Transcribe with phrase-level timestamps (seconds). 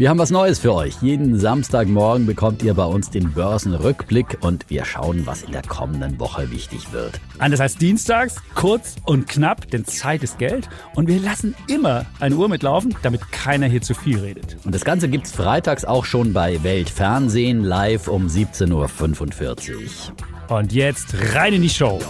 [0.00, 0.94] Wir haben was Neues für euch.
[1.02, 6.18] Jeden Samstagmorgen bekommt ihr bei uns den Börsenrückblick und wir schauen, was in der kommenden
[6.18, 7.20] Woche wichtig wird.
[7.38, 10.70] Anders als dienstags, kurz und knapp, denn Zeit ist Geld.
[10.94, 14.56] Und wir lassen immer eine Uhr mitlaufen, damit keiner hier zu viel redet.
[14.64, 20.56] Und das Ganze gibt's freitags auch schon bei Weltfernsehen live um 17.45 Uhr.
[20.56, 22.00] Und jetzt rein in die Show.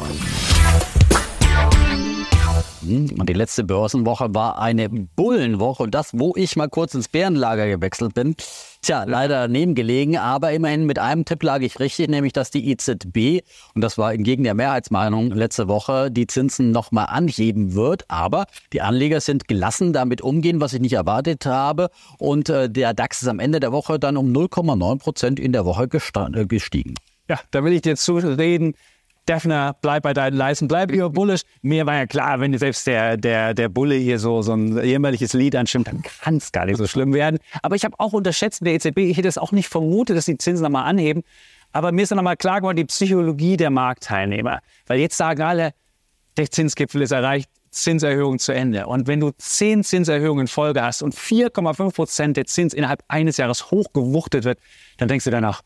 [2.91, 7.69] Und die letzte Börsenwoche war eine Bullenwoche und das, wo ich mal kurz ins Bärenlager
[7.69, 8.35] gewechselt bin.
[8.83, 12.71] Tja, leider daneben gelegen, aber immerhin mit einem Tipp lag ich richtig, nämlich dass die
[12.71, 13.45] EZB,
[13.75, 18.05] und das war entgegen der Mehrheitsmeinung letzte Woche, die Zinsen nochmal anheben wird.
[18.09, 21.91] Aber die Anleger sind gelassen damit umgehen, was ich nicht erwartet habe.
[22.19, 25.65] Und äh, der DAX ist am Ende der Woche dann um 0,9 Prozent in der
[25.65, 26.95] Woche äh, gestiegen.
[27.29, 28.75] Ja, da will ich dir zureden.
[29.29, 31.43] Defner, bleib bei deinen Leisten, bleib über bullisch.
[31.63, 35.33] Mir war ja klar, wenn selbst der, der, der Bulle hier so, so ein jämmerliches
[35.33, 37.39] Lied anstimmt, dann kann es gar nicht so schlimm werden.
[37.63, 40.25] Aber ich habe auch unterschätzt in der EZB, ich hätte es auch nicht vermutet, dass
[40.25, 41.23] die Zinsen nochmal anheben.
[41.73, 44.61] Aber mir ist dann nochmal klar geworden, die Psychologie der Marktteilnehmer.
[44.87, 45.73] Weil jetzt sagen alle,
[46.37, 48.87] der Zinsgipfel ist erreicht, Zinserhöhung zu Ende.
[48.87, 53.37] Und wenn du zehn Zinserhöhungen in Folge hast und 4,5 Prozent der Zins innerhalb eines
[53.37, 54.59] Jahres hochgewuchtet wird,
[54.99, 55.63] dann denkst du danach,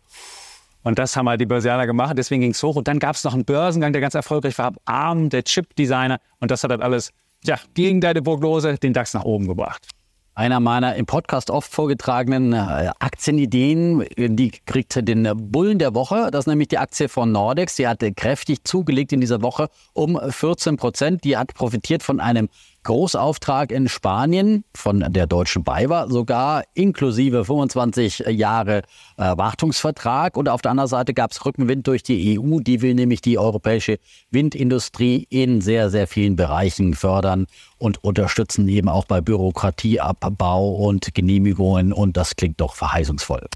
[0.85, 2.77] und das haben halt die Börsianer gemacht, deswegen ging es hoch.
[2.77, 6.19] Und dann gab es noch einen Börsengang, der ganz erfolgreich war, Arm, der Chip-Designer.
[6.41, 7.11] Und das hat dann alles,
[7.43, 9.89] ja, gegen deine Prognose den DAX nach oben gebracht.
[10.37, 16.29] Einer meiner im Podcast oft vorgetragenen äh, Aktienideen, die kriegt den Bullen der Woche.
[16.33, 17.77] Das ist nämlich die Aktie von Nordex.
[17.77, 21.25] Die hatte kräftig zugelegt in dieser Woche um 14 Prozent.
[21.25, 22.49] Die hat profitiert von einem
[22.85, 28.83] Großauftrag in Spanien von der Deutschen BayWa, sogar inklusive 25 Jahre
[29.17, 30.37] äh, Wartungsvertrag.
[30.37, 32.61] Und auf der anderen Seite gab es Rückenwind durch die EU.
[32.61, 33.99] Die will nämlich die europäische
[34.31, 37.47] Windindustrie in sehr, sehr vielen Bereichen fördern
[37.79, 41.93] und unterstützen eben auch bei Bürokratieabbau und Genehmigungen.
[41.93, 43.49] Und das klingt doch verheißungsvoll.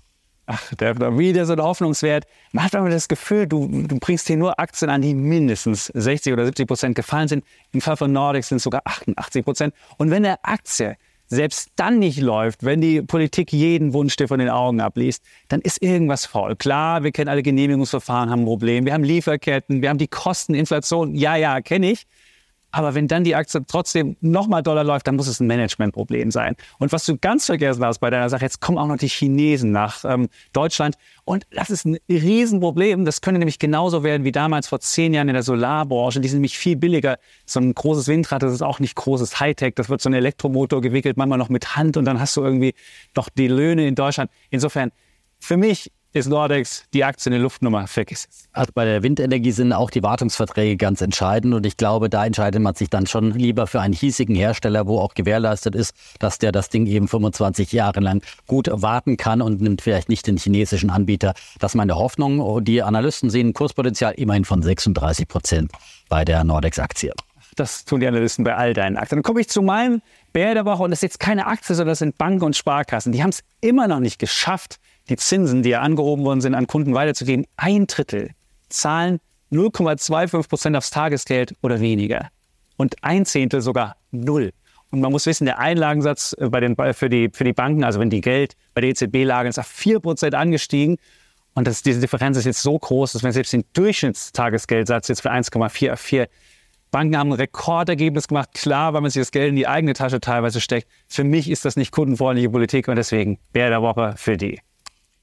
[0.51, 2.25] Ach, der wieder so ein Hoffnungswert.
[2.53, 6.33] Man hat aber das Gefühl, du, du bringst hier nur Aktien an, die mindestens 60
[6.33, 7.45] oder 70 Prozent gefallen sind.
[7.73, 9.75] Im Fall von Nordic sind es sogar 88 Prozent.
[9.99, 14.39] Und wenn der Aktie selbst dann nicht läuft, wenn die Politik jeden Wunsch dir von
[14.39, 16.57] den Augen abliest, dann ist irgendwas faul.
[16.57, 18.87] Klar, wir kennen alle Genehmigungsverfahren, haben ein Problem.
[18.87, 21.15] Wir haben Lieferketten, wir haben die Kosteninflation.
[21.15, 22.07] Ja, ja, kenne ich.
[22.71, 26.55] Aber wenn dann die Aktie trotzdem nochmal Dollar läuft, dann muss es ein Managementproblem sein.
[26.79, 29.73] Und was du ganz vergessen hast bei deiner Sache, jetzt kommen auch noch die Chinesen
[29.73, 30.97] nach ähm, Deutschland.
[31.25, 33.07] Und das ist ein Riesenproblem.
[33.07, 36.21] Das könnte nämlich genauso werden wie damals vor zehn Jahren in der Solarbranche.
[36.21, 37.19] Die sind nämlich viel billiger.
[37.47, 39.75] So ein großes Windrad, das ist auch nicht großes Hightech.
[39.75, 41.97] Das wird so ein Elektromotor gewickelt, manchmal noch mit Hand.
[41.97, 42.75] Und dann hast du irgendwie
[43.17, 44.31] noch die Löhne in Deutschland.
[44.51, 44.93] Insofern,
[45.41, 48.49] für mich ist Nordex die Aktie eine Luftnummer, vergiss es.
[48.53, 52.63] Also bei der Windenergie sind auch die Wartungsverträge ganz entscheidend und ich glaube, da entscheidet
[52.63, 56.51] man sich dann schon lieber für einen hiesigen Hersteller, wo auch gewährleistet ist, dass der
[56.51, 60.91] das Ding eben 25 Jahre lang gut warten kann und nimmt vielleicht nicht den chinesischen
[60.91, 61.35] Anbieter.
[61.59, 62.65] Das ist meine Hoffnung.
[62.65, 65.73] Die Analysten sehen ein Kurspotenzial immerhin von 36 Prozent
[66.09, 67.13] bei der Nordex-Aktie.
[67.57, 69.19] Das tun die Analysten bei all deinen Aktien.
[69.19, 70.01] Dann komme ich zu meinem
[70.33, 73.13] Bär der Woche und das ist jetzt keine Aktie, sondern das sind Banken und Sparkassen.
[73.13, 76.67] Die haben es immer noch nicht geschafft, die Zinsen, die ja angehoben worden sind, an
[76.67, 78.31] Kunden weiterzugeben, ein Drittel
[78.69, 79.21] zahlen
[79.51, 82.29] 0,25 Prozent aufs Tagesgeld oder weniger.
[82.77, 84.53] Und ein Zehntel sogar null.
[84.91, 88.01] Und man muss wissen, der Einlagensatz äh, bei den, für, die, für die Banken, also
[88.01, 90.97] wenn die Geld bei der EZB lagen, ist auf 4 Prozent angestiegen.
[91.55, 95.31] Und das, diese Differenz ist jetzt so groß, dass man selbst den Durchschnittstagesgeldsatz jetzt für
[95.31, 96.29] 1,4 auf 4
[96.91, 98.51] Banken haben ein Rekordergebnis gemacht.
[98.55, 100.89] Klar, weil man sich das Geld in die eigene Tasche teilweise steckt.
[101.07, 104.61] Für mich ist das nicht kundenfreundliche Politik und deswegen Bär der Woche für die.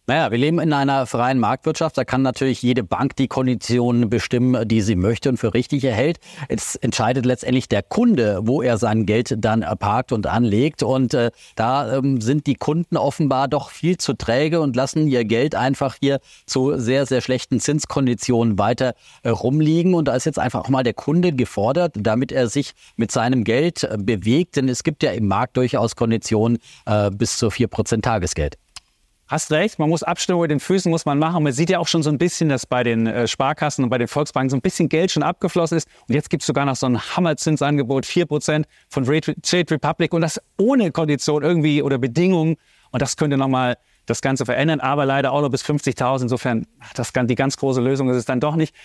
[0.08, 1.98] Naja, wir leben in einer freien Marktwirtschaft.
[1.98, 6.20] Da kann natürlich jede Bank die Konditionen bestimmen, die sie möchte und für richtig erhält.
[6.48, 10.84] Es entscheidet letztendlich der Kunde, wo er sein Geld dann parkt und anlegt.
[10.84, 15.26] Und äh, da ähm, sind die Kunden offenbar doch viel zu träge und lassen ihr
[15.26, 18.94] Geld einfach hier zu sehr, sehr schlechten Zinskonditionen weiter
[19.24, 19.96] äh, rumliegen.
[19.96, 23.44] Und da ist jetzt einfach auch mal der Kunde gefordert, damit er sich mit seinem
[23.44, 24.58] Geld äh, bewegt.
[24.58, 28.58] Denn es gibt ja im Markt durchaus Konditionen äh, bis zu 4% Tagesgeld.
[29.28, 31.44] Hast recht, man muss Abstimmung mit den Füßen muss man machen.
[31.44, 33.98] Man sieht ja auch schon so ein bisschen, dass bei den äh, Sparkassen und bei
[33.98, 35.88] den Volksbanken so ein bisschen Geld schon abgeflossen ist.
[36.08, 40.40] Und jetzt gibt es sogar noch so ein Hammerzinsangebot, 4% von Trade Republic und das
[40.60, 42.58] ohne Kondition irgendwie oder Bedingungen.
[42.92, 46.22] Und das könnte nochmal das Ganze verändern, aber leider auch noch bis 50.000.
[46.22, 48.76] Insofern, das, die ganz große Lösung ist es dann doch nicht.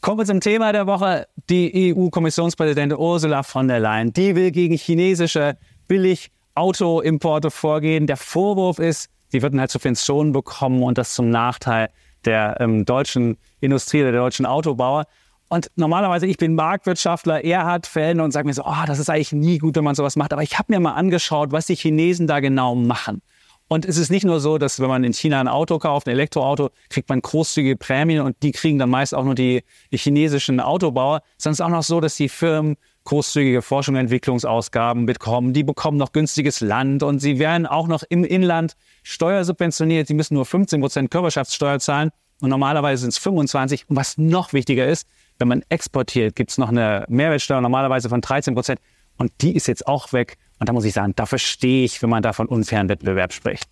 [0.00, 1.26] Kommen wir zum Thema der Woche.
[1.50, 5.58] Die EU-Kommissionspräsidentin Ursula von der Leyen, die will gegen chinesische
[5.88, 8.06] Billig-Autoimporte vorgehen.
[8.06, 11.90] Der Vorwurf ist, sie würden halt Subventionen bekommen und das zum Nachteil
[12.24, 15.04] der ähm, deutschen Industrie, der deutschen Autobauer.
[15.48, 19.08] Und normalerweise, ich bin Marktwirtschaftler, er hat Fan und sagt mir so, oh, das ist
[19.08, 20.32] eigentlich nie gut, wenn man sowas macht.
[20.32, 23.22] Aber ich habe mir mal angeschaut, was die Chinesen da genau machen.
[23.68, 26.12] Und es ist nicht nur so, dass wenn man in China ein Auto kauft, ein
[26.12, 30.58] Elektroauto, kriegt man großzügige Prämien und die kriegen dann meist auch nur die, die chinesischen
[30.58, 32.76] Autobauer, sondern es ist auch noch so, dass die Firmen
[33.08, 35.54] großzügige Forschung und Entwicklungsausgaben bekommen.
[35.54, 40.06] Die bekommen noch günstiges Land und sie werden auch noch im Inland steuersubventioniert.
[40.06, 42.10] Sie müssen nur 15 Prozent Körperschaftssteuer zahlen
[42.42, 43.88] und normalerweise sind es 25.
[43.88, 45.08] Und was noch wichtiger ist,
[45.38, 48.78] wenn man exportiert, gibt es noch eine Mehrwertsteuer normalerweise von 13 Prozent.
[49.16, 50.36] Und die ist jetzt auch weg.
[50.58, 53.64] Und da muss ich sagen, da verstehe ich, wenn man da von unfairen Wettbewerb spricht.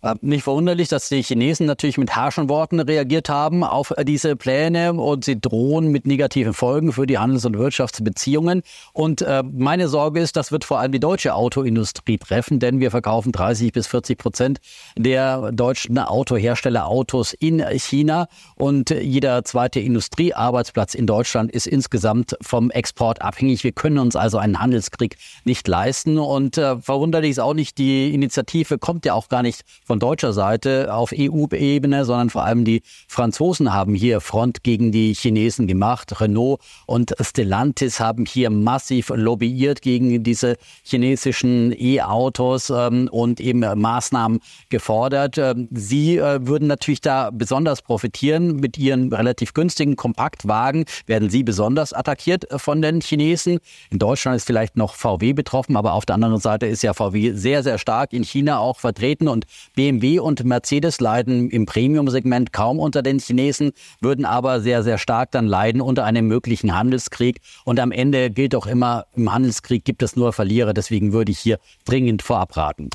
[0.00, 4.92] Äh, nicht verwunderlich, dass die Chinesen natürlich mit harschen Worten reagiert haben auf diese Pläne
[4.92, 8.62] und sie drohen mit negativen Folgen für die Handels- und Wirtschaftsbeziehungen.
[8.92, 12.92] Und äh, meine Sorge ist, das wird vor allem die deutsche Autoindustrie treffen, denn wir
[12.92, 14.58] verkaufen 30 bis 40 Prozent
[14.96, 22.70] der deutschen Autohersteller Autos in China und jeder zweite Industriearbeitsplatz in Deutschland ist insgesamt vom
[22.70, 23.64] Export abhängig.
[23.64, 28.14] Wir können uns also einen Handelskrieg nicht leisten und äh, verwunderlich ist auch nicht, die
[28.14, 32.82] Initiative kommt ja auch gar nicht von deutscher Seite auf EU-Ebene, sondern vor allem die
[33.08, 36.20] Franzosen haben hier Front gegen die Chinesen gemacht.
[36.20, 44.40] Renault und Stellantis haben hier massiv lobbyiert gegen diese chinesischen E-Autos ähm, und eben Maßnahmen
[44.68, 45.38] gefordert.
[45.38, 48.56] Ähm, sie äh, würden natürlich da besonders profitieren.
[48.56, 53.58] Mit ihren relativ günstigen Kompaktwagen werden sie besonders attackiert von den Chinesen.
[53.88, 57.32] In Deutschland ist vielleicht noch VW betroffen, aber auf der anderen Seite ist ja VW
[57.32, 59.46] sehr, sehr stark in China auch vertreten und
[59.78, 63.70] BMW und Mercedes leiden im Premium-Segment kaum unter den Chinesen,
[64.00, 67.38] würden aber sehr, sehr stark dann leiden unter einem möglichen Handelskrieg.
[67.64, 70.74] Und am Ende gilt auch immer, im Handelskrieg gibt es nur Verlierer.
[70.74, 72.90] Deswegen würde ich hier dringend vorab raten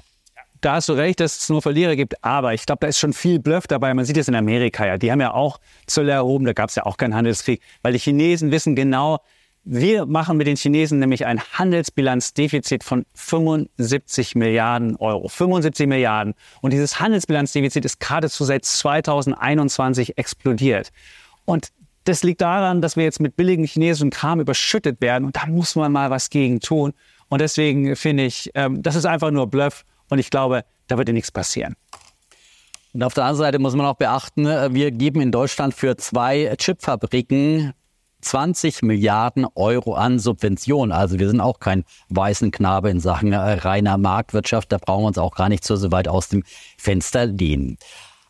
[0.60, 3.12] da hast du recht, dass es nur Verlierer gibt, aber ich glaube, da ist schon
[3.12, 3.94] viel Bluff dabei.
[3.94, 4.98] Man sieht es in Amerika ja.
[4.98, 8.00] Die haben ja auch Zölle erhoben, da gab es ja auch keinen Handelskrieg, weil die
[8.00, 9.20] Chinesen wissen genau,
[9.66, 15.30] wir machen mit den Chinesen nämlich ein Handelsbilanzdefizit von 75 Milliarden Euro.
[15.30, 16.34] 75 Milliarden.
[16.62, 20.92] Und dieses Handelsbilanzdefizit ist geradezu seit 2021 explodiert.
[21.46, 21.70] Und
[22.04, 25.26] das liegt daran, dass wir jetzt mit billigen chinesischen Kram überschüttet werden.
[25.26, 26.94] Und da muss man mal was gegen tun.
[27.30, 29.86] Und deswegen finde ich, ähm, das ist einfach nur Bluff.
[30.10, 31.76] Und ich glaube, da wird ja nichts passieren.
[32.94, 35.96] Und auf der anderen Seite muss man auch beachten, äh, wir geben in Deutschland für
[35.96, 37.74] zwei Chipfabriken
[38.24, 40.92] 20 Milliarden Euro an Subventionen.
[40.92, 44.72] Also wir sind auch kein weißen Knabe in Sachen äh, reiner Marktwirtschaft.
[44.72, 46.44] Da brauchen wir uns auch gar nicht so weit aus dem
[46.78, 47.78] Fenster lehnen.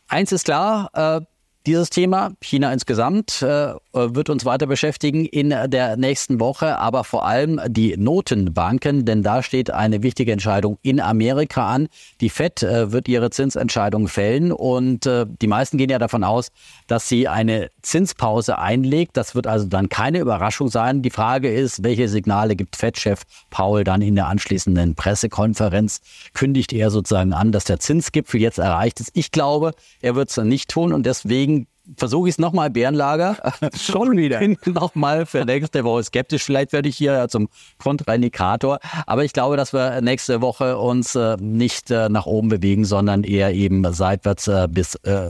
[0.08, 1.22] Eins ist klar, äh,
[1.66, 7.26] dieses Thema, China insgesamt, äh, wird uns weiter beschäftigen in der nächsten Woche, aber vor
[7.26, 11.88] allem die Notenbanken, denn da steht eine wichtige Entscheidung in Amerika an.
[12.22, 16.50] Die Fed äh, wird ihre Zinsentscheidung fällen und äh, die meisten gehen ja davon aus,
[16.88, 19.16] dass sie eine Zinspause einlegt.
[19.16, 21.02] Das wird also dann keine Überraschung sein.
[21.02, 23.22] Die Frage ist, welche Signale gibt Fed-Chef
[23.52, 26.02] Paul dann in der anschließenden Pressekonferenz?
[26.34, 29.12] Kündigt er sozusagen an, dass der Zinsgipfel jetzt erreicht ist?
[29.14, 31.53] Ich glaube, er wird es nicht tun und deswegen
[31.98, 33.38] versuche ich es nochmal, Bärenlager.
[33.76, 34.40] Schon wieder.
[34.40, 36.44] Bin nochmal für nächste Woche skeptisch.
[36.44, 38.80] Vielleicht werde ich hier zum Kontraindikator.
[39.06, 43.24] Aber ich glaube, dass wir nächste Woche uns äh, nicht äh, nach oben bewegen, sondern
[43.24, 45.30] eher eben seitwärts äh, bis äh,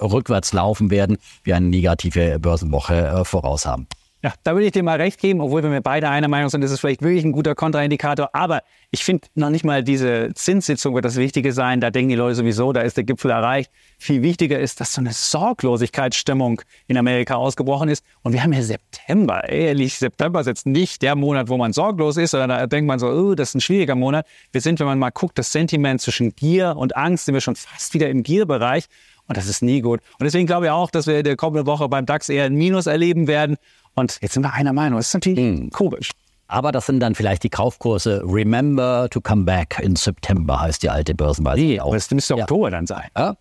[0.00, 3.86] rückwärts laufen werden, wir eine negative Börsenwoche äh, voraus haben.
[4.24, 6.62] Ja, da würde ich dir mal recht geben, obwohl wir mir beide einer Meinung sind,
[6.62, 8.30] ist es vielleicht wirklich ein guter Kontraindikator.
[8.32, 11.82] Aber ich finde noch nicht mal diese Zinssitzung wird das Wichtige sein.
[11.82, 13.70] Da denken die Leute sowieso, da ist der Gipfel erreicht.
[13.98, 18.02] Viel wichtiger ist, dass so eine Sorglosigkeitsstimmung in Amerika ausgebrochen ist.
[18.22, 19.46] Und wir haben ja September.
[19.46, 22.98] Ehrlich, September ist jetzt nicht der Monat, wo man sorglos ist, sondern da denkt man
[22.98, 24.24] so, oh, das ist ein schwieriger Monat.
[24.52, 27.56] Wir sind, wenn man mal guckt, das Sentiment zwischen Gier und Angst, sind wir schon
[27.56, 28.86] fast wieder im Gierbereich.
[29.26, 30.00] Und das ist nie gut.
[30.18, 32.54] Und deswegen glaube ich auch, dass wir in der kommenden Woche beim DAX eher ein
[32.54, 33.56] Minus erleben werden.
[33.94, 34.98] Und jetzt sind wir einer Meinung.
[34.98, 35.70] Das ist natürlich hm.
[35.70, 36.10] komisch.
[36.46, 38.22] Aber das sind dann vielleicht die Kaufkurse.
[38.24, 41.60] Remember to come back in September heißt die alte Börsenweise.
[41.60, 42.42] Nee, aber es müsste ja.
[42.42, 43.08] Oktober dann sein.
[43.16, 43.36] Ja?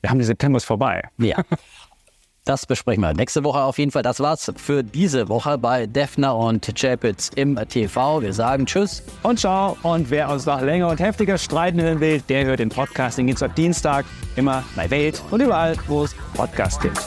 [0.00, 1.02] Wir haben die September ist vorbei.
[1.18, 1.36] Ja.
[2.46, 4.04] Das besprechen wir nächste Woche auf jeden Fall.
[4.04, 8.22] Das war's für diese Woche bei Defner und Chapitz im TV.
[8.22, 9.76] Wir sagen Tschüss und Ciao.
[9.82, 13.18] Und wer uns noch länger und heftiger streiten hören will, der hört den Podcast.
[13.18, 17.00] Den gibt's ab Dienstag immer bei Welt und überall, wo es Podcasts gibt.